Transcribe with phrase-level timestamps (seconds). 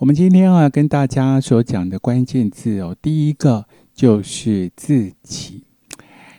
[0.00, 5.64] 我们今天啊，跟大家所讲的关键字哦，第一个就是自己。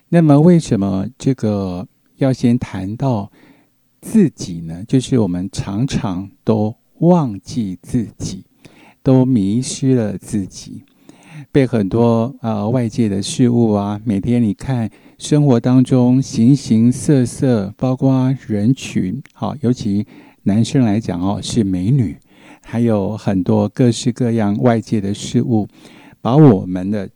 [0.10, 3.32] 那么，为什么这个要先谈到
[4.02, 4.84] 自己呢？
[4.88, 8.44] 就是我们常常都忘记自己，
[9.04, 10.82] 都迷失了自己，
[11.52, 14.90] 被很多啊外界的事物啊，每天你看
[15.20, 20.08] 生活当中形形色色，包括人群，好，尤其
[20.42, 22.18] 男生来讲哦，是美女，
[22.62, 25.68] 还有很多各式各样外界的事物，
[26.22, 27.10] 把我们的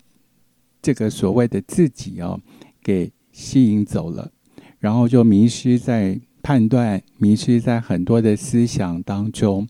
[0.81, 2.39] 这个所谓的自己哦。
[2.83, 4.31] 给吸引走了，
[4.77, 9.67] 然后就迷失在判断，迷失在很多的思想当中。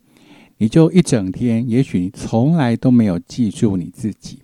[0.57, 4.39] 你就一整天，也许你从来都没有记住你自己。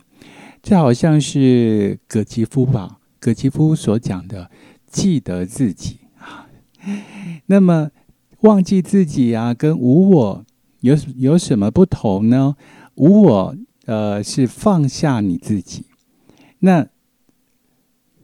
[0.64, 3.00] 这好像是葛吉夫吧？
[3.20, 4.50] 葛吉夫所讲的
[4.90, 6.48] “记得自己”啊。
[7.48, 7.92] 那么
[8.44, 10.46] 忘记自己啊，跟无我
[10.82, 12.56] 有有什么不同呢？
[12.96, 15.86] 无我，呃，是放下你自己。
[16.60, 16.88] 那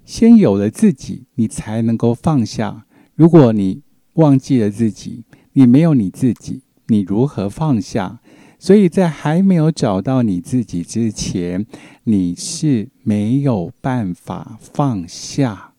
[0.06, 2.86] 先有了自己，你才能够放下。
[3.16, 3.82] 如果你
[4.14, 8.20] 忘记了自己，你没有你自己，你如何放下？
[8.60, 11.66] 所以在还没有找到你自己之前，
[12.06, 15.74] 你是没有办法放下。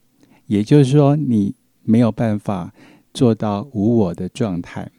[0.46, 2.72] 也就是说，你没有办法
[3.12, 4.90] 做到无我的状态。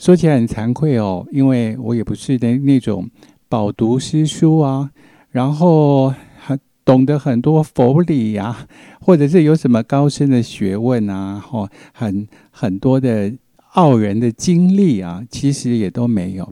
[0.00, 3.08] 说起来很惭愧哦，因为我也不是那那种
[3.50, 4.90] 饱读诗书啊，
[5.30, 6.58] 然后很。
[6.82, 8.66] 懂得很多佛理呀，
[9.00, 13.32] 或者是有什么高深的学问啊，或很很多的
[13.74, 16.50] 傲人的经历啊，其实也都没有，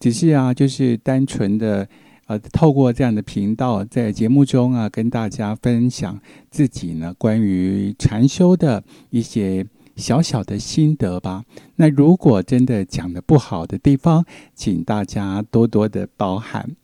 [0.00, 1.86] 只是啊，就是单纯的
[2.26, 6.18] 呃，透过这样的频道，在节目中啊，跟大家分享
[6.50, 9.64] 自己呢关于禅修的一些
[9.96, 11.44] 小小的心得吧。
[11.76, 16.76] 那如果真的讲的不好的地方，请大家多多的包涵。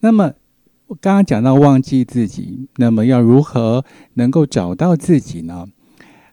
[0.00, 0.32] 那么。
[0.86, 5.66] 我刚刚讲到忘记自己，那么要如何能够找到自己呢？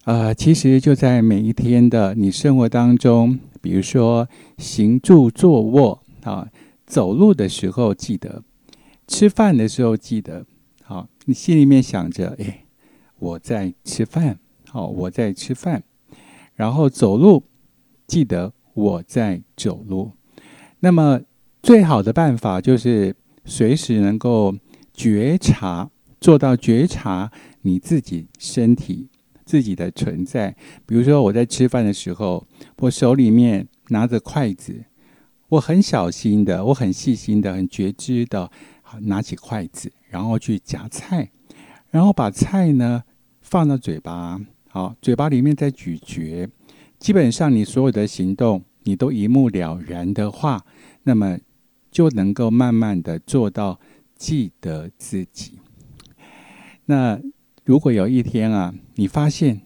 [0.03, 6.50] 呃，其实就在每一天的你生活当中，比如说行住坐卧啊，
[6.85, 8.44] 走路的时候记得，
[9.07, 10.45] 吃饭的时候记得，
[10.84, 12.66] 好，你心里面想着，哎，
[13.19, 14.38] 我在吃饭，
[14.69, 15.81] 好，我在吃饭，
[16.61, 17.44] 然后走路，
[18.05, 20.11] 记得我在走路。
[20.81, 21.22] 那么
[21.63, 23.16] 最好的办法就是。
[23.44, 24.55] 随时能够
[24.94, 25.89] 觉察，
[26.21, 27.31] 做到觉察
[27.63, 29.09] 你自己身体
[29.44, 30.55] 自己的存在。
[30.85, 32.45] 比如说，我在吃饭的时候，
[32.77, 34.85] 我手里面拿着筷子，
[35.50, 38.51] 我很小心的，我很细心的，很觉知的，
[39.01, 41.31] 拿起筷子，然后去夹菜，
[41.89, 43.03] 然后把菜呢
[43.41, 44.39] 放到嘴巴，
[44.71, 46.49] 好，嘴巴里面在咀嚼。
[46.97, 50.65] 基本上，你所有的行动，你都一目了然的话，
[51.03, 51.37] 那么。
[51.91, 53.77] 就能够慢慢的做到
[54.15, 55.59] 记得自己。
[56.85, 57.19] 那
[57.65, 59.63] 如果有一天啊，你发现，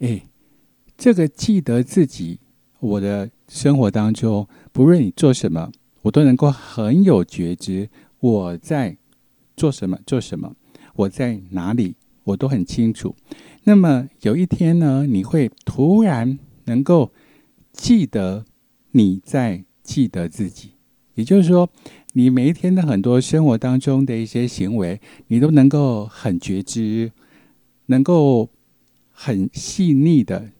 [0.00, 0.22] 哎，
[0.96, 2.40] 这个记得自己，
[2.80, 5.70] 我的生活当中，不论你做什么，
[6.02, 7.88] 我都能够很有觉知，
[8.18, 8.96] 我在
[9.56, 10.56] 做什么，做什么，
[10.96, 11.94] 我在哪里，
[12.24, 13.14] 我都很清楚。
[13.64, 17.12] 那么有一天呢，你会突然能够
[17.72, 18.44] 记得
[18.92, 20.70] 你在记得自己。
[21.14, 21.68] 也就是说，
[22.12, 27.12] 你每一天的很多生活当中的一些行为，你都能够很觉知，
[27.86, 28.50] 能够
[29.10, 30.52] 很细腻的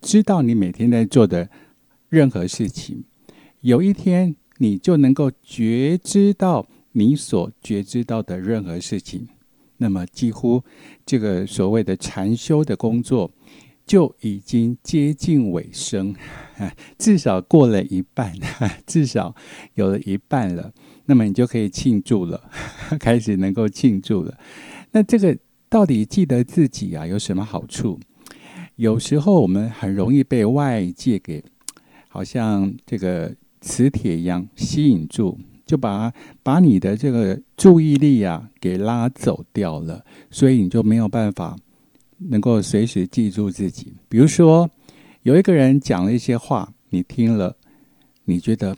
[0.00, 1.48] 知道你每天在做的
[2.08, 3.04] 任何事情。
[3.60, 9.28] 有一天，你就能够觉知到你所觉知到的任何事情。
[9.78, 10.62] 那么，几乎
[11.04, 13.30] 这个所谓的禅修的工作。
[13.86, 16.12] 就已经接近尾声，
[16.98, 18.34] 至少过了一半，
[18.84, 19.32] 至少
[19.74, 20.72] 有了一半了。
[21.04, 22.50] 那么你就可以庆祝了，
[22.98, 24.36] 开始能够庆祝了。
[24.90, 25.38] 那这个
[25.68, 28.00] 到底记得自己啊有什么好处？
[28.74, 31.44] 有时候我们很容易被外界给，
[32.08, 36.10] 好像这个磁铁一样吸引住，就把
[36.42, 41.56] 把你的这个注意力啊给拉走掉了，所以你就没有办法。
[42.18, 44.70] 能够随时记住自己，比如说
[45.20, 47.54] 有一个人讲了一些话，你听了，
[48.24, 48.74] 你觉得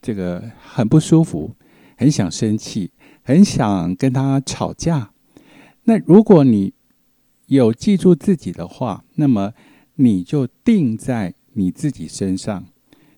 [0.00, 1.54] 这个很不舒服，
[1.98, 2.90] 很想生气，
[3.22, 5.10] 很想跟他吵架。
[5.82, 6.72] 那如果你
[7.48, 9.52] 有记住自己的话，那么
[9.96, 12.64] 你就定在你自己身上。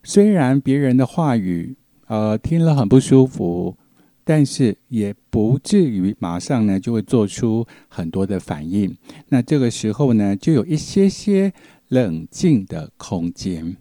[0.03, 1.77] 虽然别人的话语，
[2.07, 3.77] 呃听了很不舒服
[4.25, 8.97] 但是也不至于马上呢就会做出很多的反应。
[9.29, 11.53] 那这个时候呢就有一些些
[11.89, 13.77] 冷静的空间。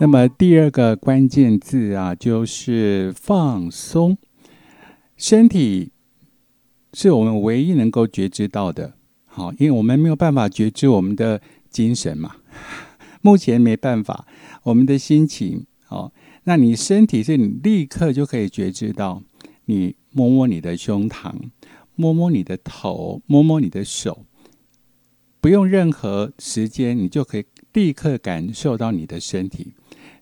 [0.00, 4.16] 那么第二个关键字啊就是放松。
[5.16, 5.90] 身体
[6.92, 8.94] 是我们唯一能够觉知到的，
[9.26, 11.40] 好，因为我们没有办法觉知我们的
[11.70, 12.36] 精神嘛，
[13.22, 14.26] 目前没办法。
[14.64, 16.12] 我们的心情，好，
[16.44, 19.22] 那你身体是你立刻就可以觉知到，
[19.66, 21.32] 你摸摸你的胸膛，
[21.94, 24.24] 摸摸你的头，摸摸你的手，
[25.40, 29.72] 不用任何时间，你就可以立刻感受到你的身体。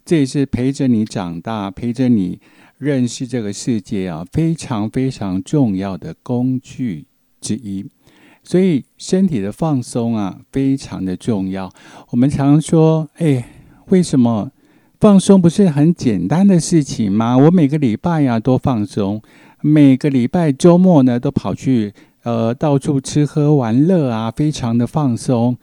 [0.04, 2.38] 这也是陪着你长大、陪着你
[2.78, 7.06] 认识这个世界啊，非常非常重要的工具
[7.40, 7.86] 之一。
[8.42, 11.72] 所以身体的放松啊，非常的重要。
[12.10, 13.48] 我们常说，哎，
[13.88, 14.50] 为什么
[15.00, 17.36] 放松不是很简单的事情吗？
[17.36, 19.22] 我每个礼拜呀都放松，
[19.62, 25.56] 每个礼拜周末呢都跑去呃到处吃喝玩乐啊，非常的放松。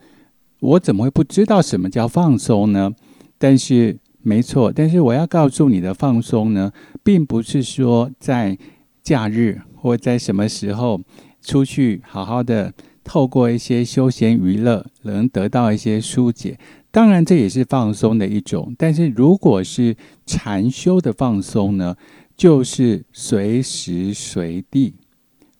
[0.60, 2.92] 我怎么会不知道什么叫放松呢？
[3.38, 3.98] 但是。
[4.24, 6.72] 没错，但是我要告诉你的放松呢，
[7.02, 8.58] 并不是说在
[9.02, 11.02] 假日或在什么时候
[11.42, 12.72] 出去好好的
[13.04, 16.58] 透过一些休闲娱乐能得到一些疏解。
[16.90, 18.74] 当然，这也是放松的一种。
[18.78, 19.94] 但是如果是
[20.24, 21.96] 禅修的放松呢，
[22.34, 24.94] 就是随时随地，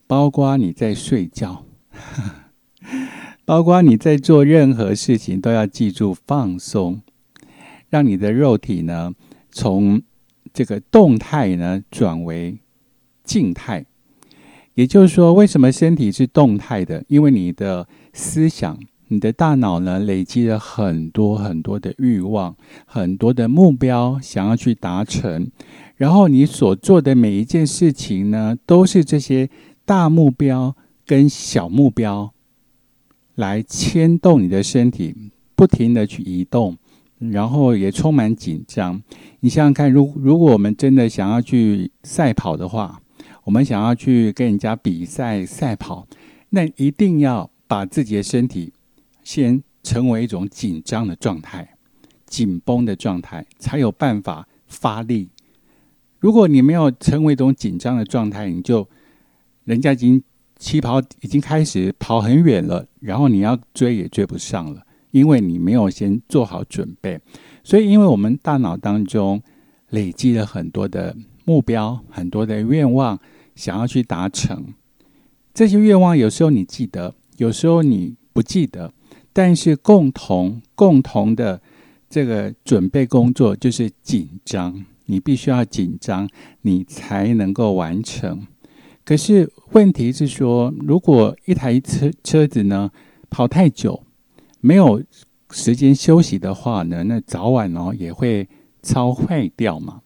[0.07, 1.67] 包括你在睡觉，
[3.45, 7.03] 包括你在做任何事情，都要记住放松。
[7.95, 9.13] 让你的肉体呢，
[9.53, 10.03] 从
[10.53, 12.59] 这个动态呢转为
[13.23, 13.87] 静态，
[14.75, 17.05] 也就是说，为什么身体是动态的？
[17.07, 18.77] 因为你的思想、
[19.07, 25.49] 你的大脑呢，累积了很多很多的欲望、很多的目标，想要去达成。
[25.95, 29.49] 然后你所做的每一件事情呢，都是这些
[29.85, 30.75] 大目标
[31.07, 32.35] 跟小目标
[33.37, 36.77] 来牵动你的身体，不停的去移动。
[37.31, 39.03] 然后也充满紧张。
[39.41, 43.01] 你想想看，如如果我们真的想要去赛跑的话，
[43.45, 46.07] 我们想要去跟人家比赛赛跑，
[46.51, 48.73] 那一定要把自己的身体
[49.23, 51.77] 先成为一种紧张的状态、
[52.27, 55.29] 紧绷的状态，才有办法发力。
[56.21, 58.89] 如果你没有成为一种紧张的状态，你就
[59.65, 60.23] 人家已经
[60.59, 64.83] 起跑已经开始跑很远了，然后你要追也追不上了。
[65.15, 67.21] 因为你没有先做好准备，
[67.63, 69.41] 所以因为我们大脑当中
[69.91, 73.17] 累积了很多的目标、很多的愿望，
[73.55, 74.75] 想要去达成
[75.55, 76.19] 这些愿望。
[76.19, 78.93] 有时候你记得，有时候你不记得，
[79.33, 81.63] 但是共同共同的
[82.11, 84.85] 这个准备工作就是紧张。
[85.07, 86.29] 你必须要紧张，
[86.63, 88.45] 你才能够完成。
[89.05, 92.91] 可是问题是说，如果一台车车子呢
[93.31, 94.03] 跑太久，
[94.65, 95.03] 没有
[95.51, 98.49] 时间休息的话呢，那早晚哦也会
[98.83, 100.01] 超坏掉嘛。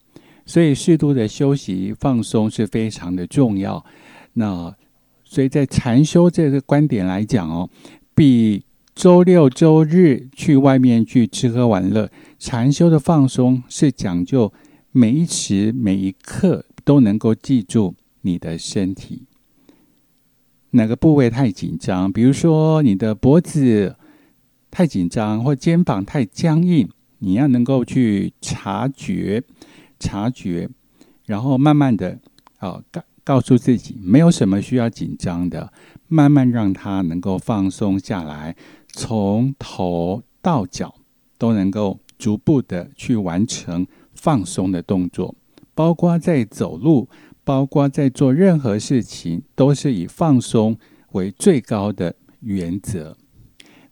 [0.44, 3.84] 所以适度的休息放松是非常的重要。
[4.32, 4.74] 那
[5.22, 7.70] 所以在禅修这个观点来讲哦，
[8.16, 8.64] 比
[8.96, 12.10] 周六周日去外面去吃喝玩乐，
[12.40, 14.52] 禅修的放松是讲究
[14.90, 19.22] 每一时每一刻都能够记住你的身体
[20.70, 23.94] 哪个部位太紧张，比如说你的脖子。
[24.70, 29.42] 太紧张或肩膀太僵硬，你要能够去察觉、
[29.98, 30.68] 察觉，
[31.26, 32.18] 然后慢慢的
[32.58, 35.70] 啊告告诉自己，没有什么需要紧张的，
[36.06, 38.56] 慢慢让它能够放松下来，
[38.88, 40.94] 从头到脚
[41.36, 45.34] 都能够逐步的去完成放松的动作，
[45.74, 47.06] 包括在走路，
[47.44, 50.78] 包括在做任何事情，都是以放松
[51.12, 53.17] 为最高的原则。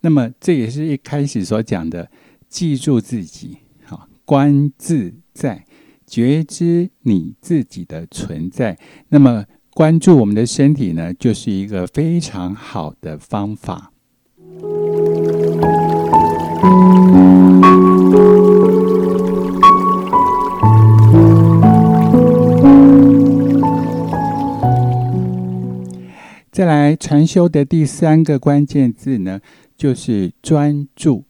[0.06, 2.08] 那么，这也是一开始所讲的，
[2.48, 5.64] 记住自己，好，观自在，
[6.06, 8.78] 觉知你自己的存在。
[9.08, 13.90] 那么，关注我们的身体呢，就是一个非常好的方法。
[26.52, 29.40] 再来，禅修的第三个关键字呢？
[29.76, 31.25] 就是专注，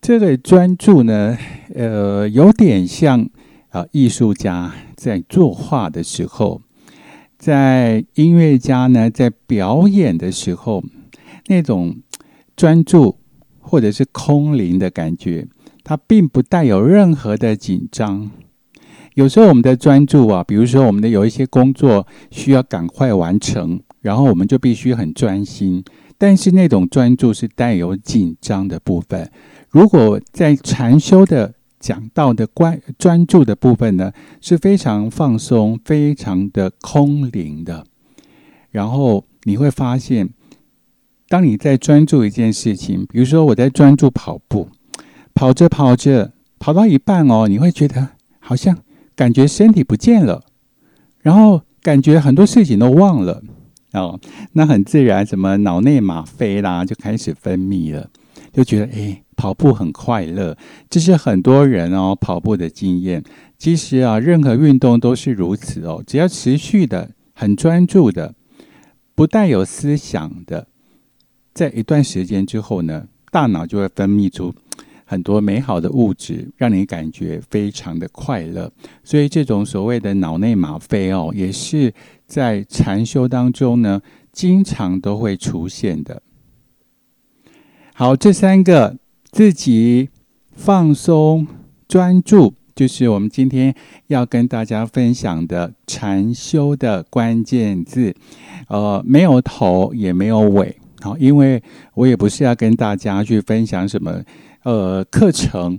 [0.00, 1.36] 这个专注呢，
[1.74, 3.28] 呃，有点像
[3.68, 6.62] 啊，艺术家在作画的时候，
[7.38, 10.82] 在音乐家呢在表演的时候，
[11.48, 11.96] 那种
[12.56, 13.18] 专注
[13.60, 15.46] 或者是空灵的感觉，
[15.84, 18.30] 它并不带有任何的紧张。
[19.14, 25.84] 有时候我们的专注啊，比如说我们的有一些工作需要赶快完成，然后我们就必须很专心。
[26.18, 29.30] 但是那种专注是带有紧张的部分。
[29.70, 37.84] 如果在禅修的讲到的关专注的部分呢，是非常放松、非常的空灵的。
[38.70, 40.30] 然后你会发现，
[41.28, 44.68] 当你在专注一件事情，比如说我在专注跑步，
[45.34, 48.08] 跑着跑着，跑到一半哦，你会觉得
[48.38, 48.78] 好像
[49.14, 50.44] 感觉身体不见了，
[51.20, 53.42] 然后感觉很多事情都忘了
[53.96, 54.20] 哦，
[54.52, 58.08] 那很自然，什么脑内吗啡啦就开始分泌了。
[58.52, 60.56] 就觉得哎，跑步很快乐，
[60.88, 63.22] 这是很多人哦跑步的经验。
[63.58, 66.02] 其实啊，任何运动都是如此哦。
[66.06, 68.34] 只要持续的、很专注的、
[69.14, 70.66] 不带有思想的，
[71.52, 74.54] 在一段时间之后呢，大脑就会分泌出
[75.04, 78.70] 很多美好的物质，让你感觉非常的快乐。
[79.04, 81.92] 所以，这种所谓的脑内吗啡哦，也是
[82.26, 84.02] 在禅修当中呢，
[84.32, 86.22] 经常都会出现的。
[87.94, 88.96] 好，这三个
[89.30, 90.10] 自己
[90.52, 91.46] 放松、
[91.88, 93.74] 专注，就是我们今天
[94.08, 98.14] 要跟大家分享的禅修的关键字。
[98.68, 101.62] 呃，没有头也没有尾，好，因为
[101.94, 104.20] 我也不是要跟大家去分享什么
[104.64, 105.78] 呃课程，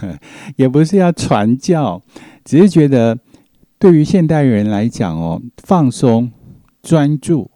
[0.56, 2.02] 也不是要传教，
[2.44, 3.16] 只是觉得
[3.84, 6.32] 对于现代人来讲哦，放松、
[6.82, 7.50] 专注，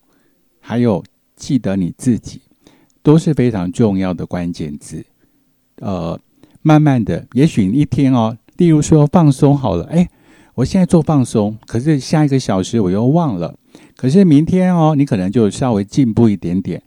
[0.60, 1.02] 还有
[1.34, 2.42] 记得你自己。
[3.02, 5.06] 都是非常重要的关键字，
[5.76, 6.20] 呃，
[6.60, 10.06] 慢慢的，也许一天哦，例如说放松好了，哎，
[10.56, 13.54] 我现在做放松，可是下一个小时我又忘了，
[13.96, 16.82] 可是明天哦，你可能就稍微进步一点点，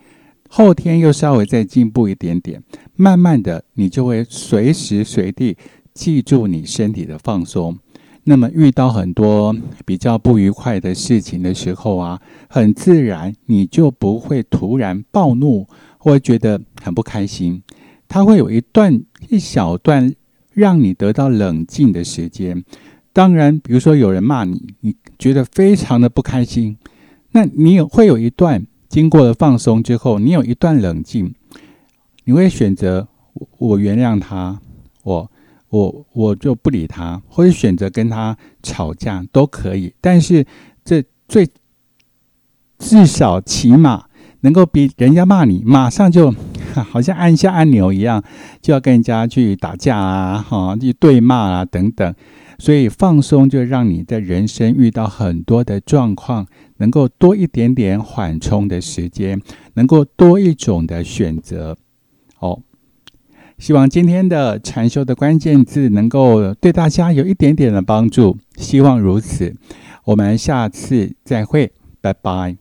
[0.50, 2.62] 后天又稍微再进步一点点，
[2.96, 5.58] 慢慢的，你就会随时随地
[5.96, 7.80] 记住你身体的放松。
[8.24, 15.68] 那么遇到很多比较不愉快的事情的时候啊，很自然你就不会突然暴怒。
[16.04, 17.62] 或觉得很不开心，
[18.08, 20.12] 他会有一段一小段
[20.52, 22.64] 让你得到冷静的时间。
[23.14, 26.76] 当然，比如说有人骂你，你觉得非常的不开心，
[27.34, 31.36] 那你有会有一段经过了放松之后，你有一段冷静，
[32.24, 33.08] 你会选择
[33.60, 34.60] 我原谅他，
[35.04, 35.32] 我
[35.72, 39.92] 我我就不理他，或者选择跟他吵架都可以。
[40.00, 40.46] 但是
[40.86, 41.50] 这最
[42.78, 44.06] 至少起码。
[44.44, 46.34] 能够比人家骂你，马上就
[46.74, 48.24] 好像按下按钮一样，
[48.60, 52.12] 就要跟人家去打架啊，哈，去对骂啊等等。
[52.58, 56.48] 所以放松就让你在人生遇到很多的状况，
[56.78, 59.40] 能够多一点点缓冲的时间，
[59.76, 61.78] 能够多一种的选择。
[63.62, 69.56] 希望今天的禅修的关键字能够对大家有一点点的帮助，希望如此。
[70.04, 72.58] 我们下次再会，拜拜。